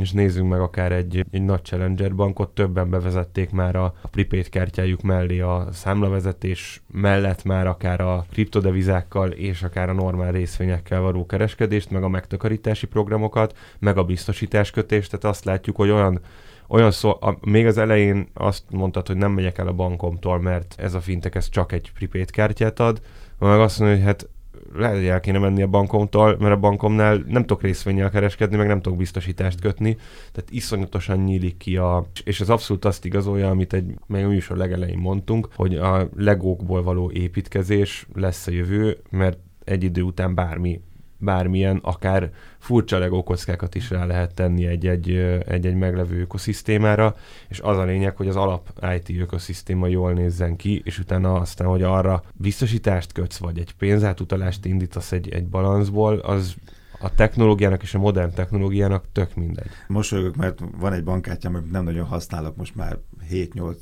és 0.00 0.12
nézzünk 0.12 0.48
meg 0.48 0.60
akár 0.60 0.92
egy, 0.92 1.24
egy 1.30 1.42
nagy 1.42 1.64
Challenger 1.64 2.14
bankot, 2.14 2.54
többen 2.54 2.90
bevezették 2.90 3.50
már 3.50 3.76
a, 3.76 3.84
a 4.00 4.08
prepaid 4.08 4.48
kártyájuk 4.48 5.02
mellé 5.02 5.40
a 5.40 5.68
számlavezetés 5.72 6.82
mellett 6.92 7.44
már 7.44 7.66
akár 7.66 8.00
a 8.00 8.26
kriptodevizákkal 8.32 9.30
és 9.30 9.62
akár 9.62 9.88
a 9.88 9.92
normál 9.92 10.32
részvényekkel 10.32 11.00
való 11.00 11.26
kereskedést, 11.26 11.90
meg 11.90 12.02
a 12.02 12.08
megtakarítási 12.08 12.86
programokat, 12.86 13.56
meg 13.78 13.96
a 13.96 14.04
biztosításkötést, 14.04 15.10
tehát 15.10 15.36
azt 15.36 15.44
látjuk, 15.44 15.76
hogy 15.76 15.90
olyan 15.90 16.20
olyan 16.68 16.90
szó, 16.90 17.10
a, 17.10 17.38
még 17.40 17.66
az 17.66 17.78
elején 17.78 18.28
azt 18.34 18.62
mondtad, 18.70 19.06
hogy 19.06 19.16
nem 19.16 19.32
megyek 19.32 19.58
el 19.58 19.66
a 19.66 19.72
bankomtól, 19.72 20.40
mert 20.40 20.74
ez 20.78 20.94
a 20.94 21.00
fintek 21.00 21.34
ez 21.34 21.48
csak 21.48 21.72
egy 21.72 21.92
prepaid 21.92 22.30
kártyát 22.30 22.80
ad, 22.80 23.00
meg 23.38 23.60
azt 23.60 23.78
mondja, 23.78 23.96
hogy 23.96 24.06
hát 24.06 24.28
lehet, 24.74 24.96
hogy 24.96 25.06
el 25.06 25.20
kéne 25.20 25.38
menni 25.38 25.62
a 25.62 25.66
bankomtól, 25.66 26.36
mert 26.38 26.54
a 26.54 26.58
bankomnál 26.58 27.24
nem 27.26 27.42
tudok 27.42 27.62
részvényel 27.62 28.10
kereskedni, 28.10 28.56
meg 28.56 28.66
nem 28.66 28.80
tudok 28.80 28.98
biztosítást 28.98 29.60
kötni, 29.60 29.96
tehát 30.32 30.50
iszonyatosan 30.50 31.18
nyílik 31.18 31.56
ki 31.56 31.76
a... 31.76 32.06
És 32.24 32.40
ez 32.40 32.48
abszolút 32.48 32.84
azt 32.84 33.04
igazolja, 33.04 33.48
amit 33.48 33.72
egy, 33.72 33.94
is 34.30 34.50
a 34.50 34.56
legelején 34.56 34.98
mondtunk, 34.98 35.48
hogy 35.54 35.74
a 35.74 36.08
legókból 36.16 36.82
való 36.82 37.10
építkezés 37.10 38.06
lesz 38.14 38.46
a 38.46 38.50
jövő, 38.50 38.98
mert 39.10 39.38
egy 39.64 39.84
idő 39.84 40.02
után 40.02 40.34
bármi 40.34 40.80
bármilyen, 41.18 41.76
akár 41.82 42.30
furcsa 42.58 43.08
kockákat 43.08 43.74
is 43.74 43.90
rá 43.90 44.04
lehet 44.04 44.34
tenni 44.34 44.66
egy-egy, 44.66 45.10
egy-egy 45.46 45.74
meglevő 45.74 46.20
ökoszisztémára, 46.20 47.16
és 47.48 47.60
az 47.60 47.78
a 47.78 47.84
lényeg, 47.84 48.16
hogy 48.16 48.28
az 48.28 48.36
alap 48.36 48.72
IT 48.94 49.20
ökoszisztéma 49.20 49.86
jól 49.86 50.12
nézzen 50.12 50.56
ki, 50.56 50.82
és 50.84 50.98
utána 50.98 51.34
aztán, 51.34 51.68
hogy 51.68 51.82
arra 51.82 52.22
biztosítást 52.32 53.12
kötsz, 53.12 53.38
vagy 53.38 53.58
egy 53.58 53.74
pénzátutalást 53.74 54.64
indítasz 54.64 55.12
egy, 55.12 55.28
egy 55.28 55.46
balanszból, 55.46 56.18
az 56.18 56.54
a 57.00 57.14
technológiának 57.14 57.82
és 57.82 57.94
a 57.94 57.98
modern 57.98 58.34
technológiának 58.34 59.04
tök 59.12 59.34
mindegy. 59.34 59.70
Mosolygok, 59.86 60.36
mert 60.36 60.60
van 60.78 60.92
egy 60.92 61.04
bankkártyám, 61.04 61.54
amit 61.54 61.70
nem 61.70 61.84
nagyon 61.84 62.06
használok 62.06 62.56
most 62.56 62.74
már 62.74 62.98
7-8 63.30 63.76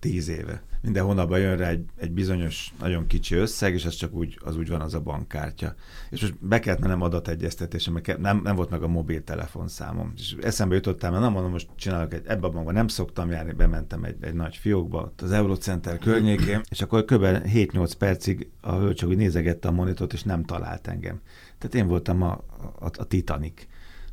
10 0.00 0.28
éve. 0.28 0.62
Minden 0.80 1.04
hónapban 1.04 1.38
jön 1.38 1.56
rá 1.56 1.68
egy, 1.68 1.84
egy 1.96 2.10
bizonyos, 2.10 2.72
nagyon 2.80 3.06
kicsi 3.06 3.34
összeg, 3.34 3.74
és 3.74 3.84
ez 3.84 3.94
csak 3.94 4.14
úgy, 4.14 4.38
az 4.44 4.56
úgy 4.56 4.68
van 4.68 4.80
az 4.80 4.94
a 4.94 5.00
bankkártya. 5.00 5.74
És 6.10 6.20
most 6.20 6.34
be 6.40 6.60
kellett 6.60 6.80
mennem 6.80 7.02
adategyeztetésre, 7.02 7.92
mert 7.92 8.18
nem, 8.18 8.40
nem 8.44 8.56
volt 8.56 8.70
meg 8.70 8.82
a 8.82 8.88
mobiltelefonszámom. 8.88 10.12
És 10.16 10.36
eszembe 10.40 10.74
jutottam, 10.74 11.10
mert 11.10 11.22
nem 11.22 11.32
mondom, 11.32 11.50
most 11.50 11.68
csinálok 11.76 12.14
egy, 12.14 12.22
ebbe 12.26 12.46
a 12.46 12.50
bankban 12.50 12.74
nem 12.74 12.88
szoktam 12.88 13.30
járni, 13.30 13.52
bementem 13.52 14.04
egy, 14.04 14.16
egy 14.20 14.34
nagy 14.34 14.56
fiókba, 14.56 15.12
az 15.16 15.32
Eurocenter 15.32 15.98
környékén, 15.98 16.60
és 16.68 16.82
akkor 16.82 17.04
kb. 17.04 17.24
7-8 17.24 17.92
percig 17.98 18.50
a 18.60 18.74
hölgy 18.74 18.94
csak 18.94 19.08
úgy 19.08 19.16
nézegette 19.16 19.68
a 19.68 19.72
monitort, 19.72 20.12
és 20.12 20.22
nem 20.22 20.44
talált 20.44 20.86
engem. 20.86 21.20
Tehát 21.58 21.74
én 21.74 21.86
voltam 21.86 22.22
a, 22.22 22.44
a, 22.78 22.84
a 22.98 23.04
Titanic 23.04 23.66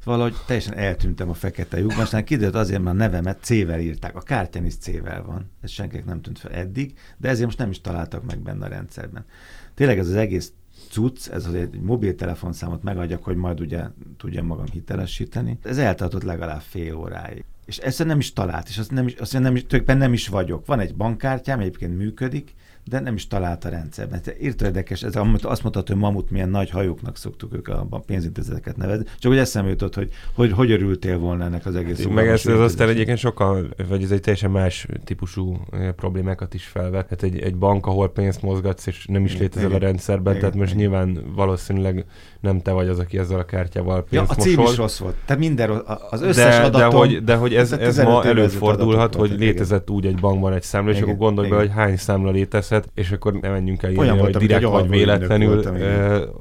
valahogy 0.06 0.36
teljesen 0.46 0.78
eltűntem 0.78 1.30
a 1.30 1.34
fekete 1.34 1.80
lyukban, 1.80 2.00
aztán 2.00 2.26
kiderült 2.26 2.56
azért, 2.56 2.82
mert 2.82 2.96
a 2.96 3.00
nevemet 3.00 3.44
C-vel 3.44 3.80
írták. 3.80 4.16
A 4.16 4.22
kártyán 4.22 4.66
is 4.66 4.76
C-vel 4.76 5.24
van. 5.24 5.52
Ez 5.62 5.70
senkinek 5.70 6.06
nem 6.06 6.22
tűnt 6.22 6.40
fel 6.40 6.52
eddig, 6.52 6.94
de 7.18 7.30
ezért 7.30 7.46
most 7.46 7.58
nem 7.58 7.70
is 7.70 7.82
találtak 7.82 8.26
meg 8.26 8.40
benne 8.40 8.66
a 8.66 8.70
rendszerben. 8.70 9.26
Tényleg 9.74 9.98
ez 9.98 10.08
az 10.08 10.16
egész 10.16 10.54
cucc, 10.90 11.28
ez 11.28 11.46
az 11.46 11.54
egy 11.54 11.80
mobiltelefonszámot 11.82 12.84
megadjak, 12.84 13.24
hogy 13.24 13.36
majd 13.36 13.60
ugye 13.60 13.84
tudjam 14.18 14.46
magam 14.46 14.66
hitelesíteni. 14.72 15.60
Ez 15.64 15.78
eltartott 15.78 16.24
legalább 16.24 16.62
fél 16.62 16.96
óráig. 16.96 17.44
És 17.66 17.78
ezt 17.78 18.06
nem 18.06 18.20
is 18.20 18.34
talált, 18.34 18.68
és 18.68 18.78
azt 18.78 18.92
nem 18.92 19.08
is, 19.08 19.14
azt 19.14 19.40
nem 19.40 19.56
is, 19.56 19.66
nem 19.86 20.14
is 20.14 20.28
vagyok. 20.28 20.66
Van 20.66 20.80
egy 20.80 20.96
bankkártyám, 20.96 21.60
egyébként 21.60 21.98
működik, 21.98 22.54
de 22.90 23.00
nem 23.00 23.16
is 23.16 23.28
talált 23.28 23.66
a 23.66 23.70
rendszerben. 23.70 24.22
Írta 24.42 24.66
érdekes, 24.66 25.04
ez 25.04 25.16
azt 25.42 25.64
mondta, 25.64 25.84
hogy 25.86 25.96
mamut 25.96 26.30
milyen 26.30 26.50
nagy 26.50 26.70
hajóknak 26.70 27.18
szoktuk 27.18 27.54
ők 27.54 27.68
a 27.68 28.04
pénzintézeteket 28.06 28.78
nevezni. 28.78 29.06
Csak 29.20 29.32
hogy 29.32 29.40
eszembe 29.40 29.70
jutott, 29.70 29.96
hogy 29.96 30.12
hogy, 30.34 30.52
hogy 30.52 30.72
örültél 30.72 31.18
volna 31.18 31.44
ennek 31.44 31.66
az 31.66 31.76
egész 31.76 32.06
Meg 32.06 32.28
ez, 32.28 32.46
ez 32.46 32.60
aztán 32.60 32.90
egyébként 32.90 33.18
sokkal, 33.18 33.68
vagy 33.90 34.04
ez 34.04 34.12
egy 34.12 34.22
teljesen 34.22 34.52
más 34.52 34.88
típusú 35.04 35.58
eh, 35.72 35.92
problémákat 35.92 36.54
is 36.54 36.66
felvet. 36.66 37.10
Hát 37.10 37.24
egy, 37.24 37.40
egy 37.40 37.56
bank, 37.56 37.86
ahol 37.86 38.12
pénzt 38.12 38.42
mozgatsz, 38.42 38.88
és 38.88 39.06
nem 39.06 39.26
is 39.26 39.38
létezel 39.38 39.72
a 39.72 39.78
rendszerben, 39.78 40.36
igen, 40.36 40.40
tehát 40.40 40.56
most 40.56 40.74
igen. 40.74 40.82
nyilván 40.82 41.34
valószínűleg 41.36 42.06
nem 42.40 42.62
te 42.62 42.72
vagy 42.72 42.88
az, 42.88 43.00
aki 43.00 43.18
ezzel 43.18 43.40
a 43.40 43.46
kártyával 43.46 44.04
pénzt 44.04 44.30
ja, 44.30 44.36
a 44.38 44.42
cím 44.42 44.60
is 44.60 44.76
rossz 44.76 44.98
volt. 44.98 45.16
Tehát 45.26 45.42
minden, 45.42 45.84
az 46.10 46.22
összes 46.22 46.56
de, 46.58 46.64
adatom... 46.64 46.90
De 46.90 46.96
hogy, 46.96 47.24
de 47.24 47.36
hogy 47.36 47.56
ez, 47.56 47.72
ez 47.72 47.98
ma 47.98 48.24
előfordulhat, 48.24 49.16
hogy 49.16 49.32
létezett 49.38 49.90
úgy 49.90 50.06
egy 50.06 50.20
bankban 50.20 50.54
egy 50.54 50.64
számla, 50.64 50.92
és 50.92 51.02
akkor 51.02 51.18
gondolj 51.18 51.50
be, 51.50 51.56
hogy 51.56 51.72
hány 51.72 51.98
számla 51.98 52.32
létezhet, 52.32 52.75
és 52.94 53.12
akkor 53.12 53.34
nem 53.34 53.52
menjünk 53.52 53.84
el 53.84 53.92
ilyen, 53.92 54.20
hogy 54.20 54.36
direkt 54.36 54.64
vagy 54.64 54.90
véletlenül, 54.90 55.60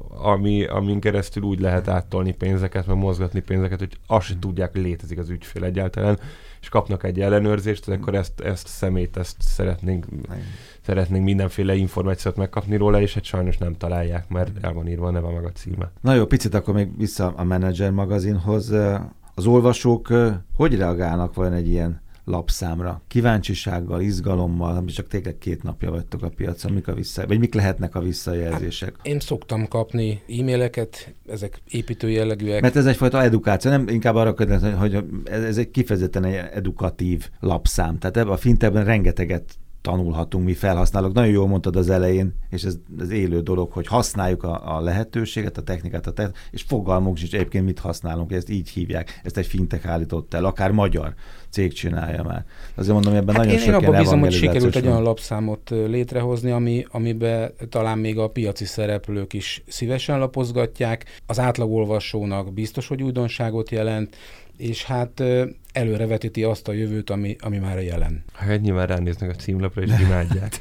ami, 0.09 0.65
amin 0.65 0.99
keresztül 0.99 1.43
úgy 1.43 1.59
lehet 1.59 1.87
áttolni 1.87 2.31
pénzeket, 2.31 2.87
meg 2.87 2.97
mozgatni 2.97 3.39
pénzeket, 3.39 3.79
hogy 3.79 3.97
azt 4.07 4.25
sem 4.25 4.39
tudják, 4.39 4.71
hogy 4.71 4.81
létezik 4.81 5.17
az 5.17 5.29
ügyfél 5.29 5.63
egyáltalán, 5.63 6.19
és 6.61 6.69
kapnak 6.69 7.03
egy 7.03 7.21
ellenőrzést, 7.21 7.89
akkor 7.89 8.15
ezt, 8.15 8.39
ezt 8.39 8.67
szemét, 8.67 9.17
ezt 9.17 9.35
szeretnénk, 9.39 10.05
szeretnénk 10.81 11.23
mindenféle 11.23 11.75
információt 11.75 12.35
megkapni 12.35 12.77
róla, 12.77 13.01
és 13.01 13.13
hát 13.13 13.23
sajnos 13.23 13.57
nem 13.57 13.77
találják, 13.77 14.29
mert 14.29 14.51
el 14.61 14.73
van 14.73 14.87
írva 14.87 15.07
a 15.07 15.11
neve 15.11 15.29
meg 15.29 15.45
a 15.45 15.51
címe. 15.51 15.91
Na 16.01 16.13
jó, 16.13 16.25
picit 16.25 16.53
akkor 16.53 16.73
még 16.73 16.97
vissza 16.97 17.33
a 17.35 17.43
Manager 17.43 17.91
magazinhoz. 17.91 18.73
Az 19.35 19.45
olvasók 19.45 20.13
hogy 20.55 20.77
reagálnak 20.77 21.33
vajon 21.33 21.53
egy 21.53 21.69
ilyen 21.69 22.03
lapszámra. 22.25 23.01
Kíváncsisággal, 23.07 24.01
izgalommal, 24.01 24.75
ami 24.75 24.91
csak 24.91 25.07
tényleg 25.07 25.37
két 25.37 25.63
napja 25.63 25.91
vagytok 25.91 26.21
a 26.21 26.29
piacon, 26.29 26.71
mik 26.71 26.87
a 26.87 26.93
vissza, 26.93 27.27
vagy 27.27 27.39
mik 27.39 27.53
lehetnek 27.53 27.95
a 27.95 27.99
visszajelzések? 27.99 28.95
Hát 28.97 29.05
én 29.07 29.19
szoktam 29.19 29.67
kapni 29.67 30.21
e-maileket, 30.39 31.13
ezek 31.29 31.61
építő 31.67 32.09
jellegűek. 32.09 32.61
Mert 32.61 32.75
ez 32.75 32.85
egyfajta 32.85 33.23
edukáció, 33.23 33.71
nem 33.71 33.87
inkább 33.87 34.15
arra 34.15 34.33
kérdezni, 34.33 34.71
hogy 34.71 35.05
ez 35.25 35.57
egy 35.57 35.71
kifejezetten 35.71 36.23
egy 36.23 36.49
edukatív 36.53 37.29
lapszám. 37.39 37.97
Tehát 37.97 38.17
ebben 38.17 38.33
a 38.33 38.37
finteben 38.37 38.85
rengeteget 38.85 39.57
tanulhatunk 39.85 40.45
mi 40.45 40.53
felhasználók. 40.53 41.13
Nagyon 41.13 41.31
jól 41.31 41.47
mondtad 41.47 41.75
az 41.75 41.89
elején, 41.89 42.33
és 42.49 42.63
ez, 42.63 42.77
ez 42.99 43.11
élő 43.11 43.41
dolog, 43.41 43.71
hogy 43.71 43.87
használjuk 43.87 44.43
a, 44.43 44.75
a 44.75 44.81
lehetőséget, 44.81 45.57
a 45.57 45.61
technikát, 45.61 46.07
a 46.07 46.11
technikát, 46.11 46.41
és 46.51 46.61
fogalmunk 46.61 47.17
sincs 47.17 47.33
egyébként 47.33 47.65
mit 47.65 47.79
használunk, 47.79 48.31
ezt 48.31 48.49
így 48.49 48.69
hívják, 48.69 49.21
ezt 49.23 49.37
egy 49.37 49.45
fintek 49.45 49.85
állított 49.85 50.33
el, 50.33 50.45
akár 50.45 50.71
magyar 50.71 51.13
cég 51.49 51.73
csinálja 51.73 52.23
már. 52.23 52.45
Azért 52.75 52.93
mondom, 52.93 53.13
ebben 53.13 53.35
hát 53.35 53.45
nagyon 53.45 53.61
én, 53.61 53.67
én 53.67 53.73
abban 53.73 53.99
bízom, 53.99 54.19
hogy 54.19 54.31
sikerült 54.31 54.75
egy 54.75 54.87
olyan 54.87 55.03
lapszámot 55.03 55.69
létrehozni, 55.69 56.51
ami, 56.51 56.85
amiben 56.89 57.51
talán 57.69 57.97
még 57.97 58.17
a 58.17 58.27
piaci 58.27 58.65
szereplők 58.65 59.33
is 59.33 59.63
szívesen 59.67 60.19
lapozgatják. 60.19 61.21
Az 61.25 61.39
átlagolvasónak 61.39 62.53
biztos, 62.53 62.87
hogy 62.87 63.03
újdonságot 63.03 63.69
jelent, 63.69 64.15
és 64.57 64.83
hát 64.83 65.23
előrevetíti 65.75 66.43
azt 66.43 66.67
a 66.67 66.71
jövőt, 66.71 67.09
ami, 67.09 67.35
ami 67.39 67.57
már 67.57 67.77
a 67.77 67.81
jelen. 67.81 68.23
Hát 68.33 68.61
nyilván 68.61 68.87
ránéznek 68.87 69.29
a 69.29 69.33
címlapra, 69.33 69.81
és 69.81 69.91
imádják. 69.99 70.57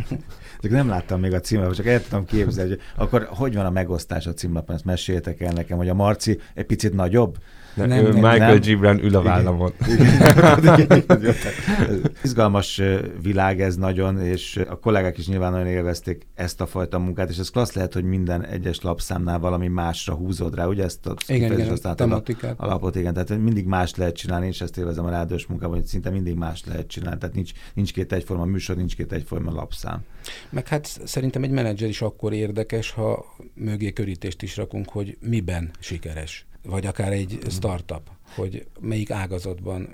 Csak 0.60 0.70
nem 0.70 0.88
láttam 0.88 1.20
még 1.20 1.32
a 1.32 1.40
címlapot, 1.40 1.76
csak 1.76 1.86
el 1.86 2.02
tudom 2.02 2.24
képzelni, 2.24 2.70
hogy 2.70 2.80
akkor 2.96 3.28
hogy 3.30 3.54
van 3.54 3.66
a 3.66 3.70
megosztás 3.70 4.26
a 4.26 4.34
címlapon, 4.34 4.74
ezt 4.74 4.84
meséltek 4.84 5.40
el 5.40 5.52
nekem, 5.52 5.76
hogy 5.76 5.88
a 5.88 5.94
Marci 5.94 6.38
egy 6.54 6.66
picit 6.66 6.92
nagyobb, 6.92 7.36
nem, 7.76 7.88
nem, 7.88 8.04
Michael 8.04 8.38
nem. 8.38 8.60
Gibran 8.60 9.04
ül 9.04 9.16
a 9.16 9.22
vállamon. 9.22 9.72
Izgalmas 12.24 12.82
világ 13.22 13.60
ez 13.60 13.76
nagyon, 13.76 14.20
és 14.20 14.60
a 14.68 14.78
kollégák 14.78 15.18
is 15.18 15.26
nyilván 15.26 15.52
nagyon 15.52 15.66
élvezték 15.66 16.26
ezt 16.34 16.60
a 16.60 16.66
fajta 16.66 16.98
munkát, 16.98 17.30
és 17.30 17.38
ez 17.38 17.50
klassz 17.50 17.74
lehet, 17.74 17.92
hogy 17.92 18.04
minden 18.04 18.44
egyes 18.44 18.80
lapszámnál 18.80 19.38
valami 19.38 19.68
másra 19.68 20.14
húzod 20.14 20.54
rá, 20.54 20.66
ugye 20.66 20.84
ezt 20.84 21.06
a 21.06 21.14
igen, 21.26 21.52
igen, 21.52 21.78
a 21.82 21.94
tematikát. 21.94 22.60
A, 22.60 22.66
lapot, 22.66 22.96
igen, 22.96 23.12
tehát 23.12 23.42
mindig 23.42 23.66
más 23.66 23.94
lehet 23.94 24.16
csinálni, 24.16 24.46
és 24.46 24.60
ezt 24.60 24.78
élvezem 24.78 25.04
a 25.04 25.10
rádiós 25.10 25.46
munkában, 25.46 25.76
hogy 25.76 25.86
szinte 25.86 26.10
mindig 26.10 26.34
más 26.34 26.64
lehet 26.64 26.86
csinálni, 26.86 27.18
tehát 27.18 27.34
nincs, 27.34 27.50
nincs 27.74 27.92
két 27.92 28.12
egyforma 28.12 28.44
műsor, 28.44 28.76
nincs 28.76 28.96
két 28.96 29.12
egyforma 29.12 29.52
lapszám. 29.52 30.04
Meg 30.50 30.68
hát 30.68 31.00
szerintem 31.04 31.42
egy 31.42 31.50
menedzser 31.50 31.88
is 31.88 32.02
akkor 32.02 32.32
érdekes, 32.32 32.90
ha 32.90 33.36
mögé 33.54 33.92
körítést 33.92 34.42
is 34.42 34.56
rakunk, 34.56 34.88
hogy 34.88 35.16
miben 35.20 35.70
sikeres 35.78 36.46
vagy 36.66 36.86
akár 36.86 37.12
egy 37.12 37.38
startup, 37.48 38.10
hogy 38.34 38.66
melyik 38.80 39.10
ágazatban 39.10 39.88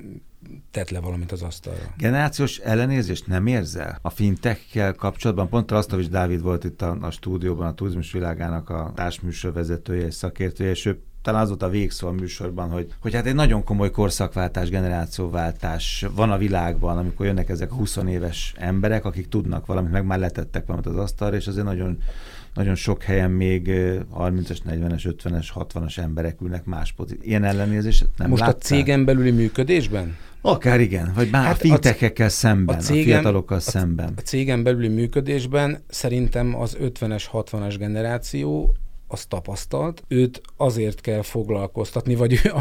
tett 0.71 0.91
le 0.91 1.01
valamit 1.01 1.33
az 1.33 1.43
asztalra. 1.43 1.95
Generációs 1.97 2.59
ellenérzést 2.59 3.27
nem 3.27 3.47
érzel 3.47 3.99
a 4.03 4.11
fintekkel 4.11 4.95
kapcsolatban? 4.95 5.49
Pont 5.49 5.71
Rasztovics 5.71 6.09
Dávid 6.09 6.43
volt 6.43 6.65
itt 6.65 6.83
a, 6.83 6.97
a 7.01 7.11
stúdióban, 7.11 7.67
a 7.67 7.75
turizmus 7.75 8.13
világának 8.13 8.71
a 8.71 8.93
társműsorvezetője 8.95 10.07
és 10.07 10.15
szakértője, 10.15 10.71
és 10.71 10.85
ő 10.85 11.03
talán 11.23 11.43
az 11.43 11.49
volt 11.49 11.63
a 11.63 11.69
végszó 11.69 12.09
a 12.09 12.13
műsorban, 12.13 12.71
hogy, 12.71 12.95
hogy 13.01 13.15
hát 13.15 13.27
egy 13.27 13.35
nagyon 13.35 13.65
komoly 13.65 13.91
korszakváltás, 13.91 14.69
generációváltás 14.69 16.07
van 16.15 16.31
a 16.31 16.39
világban, 16.39 16.99
amikor 16.99 17.27
jönnek 17.27 17.49
ezek 17.49 17.73
a 17.73 17.75
20 17.75 17.97
éves 18.09 18.55
emberek, 18.57 19.05
akik 19.05 19.29
tudnak 19.29 19.67
valamit, 19.67 19.91
meg 19.91 20.05
már 20.05 20.19
letettek 20.19 20.67
valamit 20.67 20.89
az 20.89 20.97
asztalra, 20.97 21.37
és 21.37 21.47
azért 21.47 21.67
nagyon 21.67 21.99
nagyon 22.55 22.75
sok 22.75 23.03
helyen 23.03 23.31
még 23.31 23.67
30-as, 24.19 24.59
40-es, 24.69 25.15
50-es, 25.25 25.47
60-as 25.55 25.99
emberek 25.99 26.41
ülnek 26.41 26.65
más 26.65 26.93
pozícióban. 26.93 27.29
Ilyen 27.29 27.45
ellenérzés 27.45 28.05
nem 28.17 28.29
Most 28.29 28.41
láttál? 28.41 28.57
a 28.57 28.63
cégen 28.63 29.05
belüli 29.05 29.31
működésben? 29.31 30.17
Akár 30.41 30.81
igen, 30.81 31.13
vagy 31.15 31.31
már 31.31 31.45
hát 31.45 31.55
a 31.55 31.59
fintekekkel 31.59 32.29
szemben, 32.29 32.77
a, 32.77 32.79
cégem, 32.79 33.03
a 33.03 33.05
fiatalokkal 33.05 33.57
a, 33.57 33.61
szemben. 33.61 34.13
A 34.17 34.21
cégen 34.21 34.63
belüli 34.63 34.89
működésben 34.89 35.79
szerintem 35.89 36.61
az 36.61 36.77
50-es, 36.81 37.25
60-as 37.33 37.75
generáció 37.79 38.75
az 39.09 39.25
tapasztalt, 39.25 40.05
őt 40.09 40.41
azért 40.57 41.01
kell 41.01 41.23
foglalkoztatni, 41.23 42.15
vagy 42.15 42.33
ő 42.33 42.53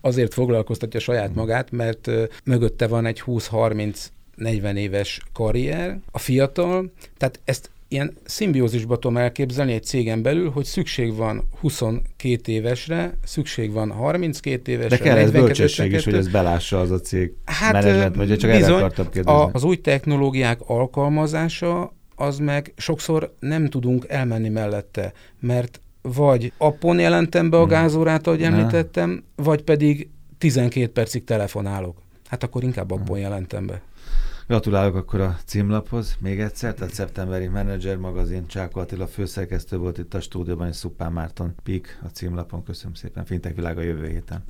azért 0.00 0.34
foglalkoztatja 0.34 1.00
saját 1.00 1.34
magát, 1.34 1.70
mert 1.70 2.10
mögötte 2.44 2.86
van 2.86 3.06
egy 3.06 3.22
20-30 3.26 3.96
40 4.34 4.76
éves 4.76 5.20
karrier, 5.32 5.98
a 6.10 6.18
fiatal, 6.18 6.92
tehát 7.16 7.40
ezt 7.44 7.70
ilyen 7.88 8.16
szimbiózisba 8.24 8.96
tudom 8.96 9.16
elképzelni 9.16 9.72
egy 9.72 9.84
cégen 9.84 10.22
belül, 10.22 10.50
hogy 10.50 10.64
szükség 10.64 11.14
van 11.14 11.48
22 11.60 12.52
évesre, 12.52 13.18
szükség 13.24 13.72
van 13.72 13.90
32 13.90 14.72
évesre. 14.72 14.96
De 14.96 15.02
kell 15.02 15.16
ez 15.16 15.30
bölcsesség 15.30 15.92
is, 15.92 16.04
hogy 16.04 16.14
ez 16.14 16.28
belássa 16.28 16.80
az 16.80 16.90
a 16.90 17.00
cég 17.00 17.32
hát, 17.44 17.72
menedzsment, 17.72 18.16
vagy 18.16 18.38
csak 18.38 18.50
bizony, 18.50 18.64
erre 18.64 18.74
akartam 18.74 19.08
kérdezni. 19.10 19.40
A, 19.40 19.50
az 19.52 19.64
új 19.64 19.76
technológiák 19.76 20.60
alkalmazása 20.66 21.96
az 22.14 22.38
meg 22.38 22.72
sokszor 22.76 23.34
nem 23.40 23.68
tudunk 23.68 24.04
elmenni 24.08 24.48
mellette, 24.48 25.12
mert 25.40 25.80
vagy 26.02 26.52
appon 26.58 26.98
jelentem 26.98 27.50
be 27.50 27.56
a 27.56 27.60
hmm. 27.60 27.68
gázórát, 27.68 28.26
ahogy 28.26 28.42
említettem, 28.42 29.24
vagy 29.36 29.62
pedig 29.62 30.08
12 30.38 30.92
percig 30.92 31.24
telefonálok. 31.24 32.02
Hát 32.28 32.42
akkor 32.42 32.62
inkább 32.62 32.90
appon 32.90 33.06
hmm. 33.06 33.16
jelentem 33.16 33.66
be. 33.66 33.82
Gratulálok 34.48 34.94
akkor 34.94 35.20
a 35.20 35.36
címlaphoz 35.44 36.16
még 36.20 36.40
egyszer, 36.40 36.74
tehát 36.74 36.94
szeptemberi 36.94 37.46
Manager 37.46 37.96
magazin, 37.96 38.46
Csáko 38.46 38.80
Attila 38.80 39.06
főszerkesztő 39.06 39.76
volt 39.76 39.98
itt 39.98 40.14
a 40.14 40.20
stúdióban, 40.20 40.68
és 40.68 40.76
Szupán 40.76 41.12
Márton 41.12 41.54
Pik 41.62 41.98
a 42.02 42.06
címlapon. 42.06 42.62
Köszönöm 42.62 42.94
szépen, 42.94 43.24
Fintek 43.24 43.54
világa 43.54 43.80
jövő 43.80 44.08
héten. 44.08 44.44